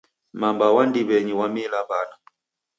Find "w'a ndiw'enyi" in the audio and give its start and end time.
0.75-1.33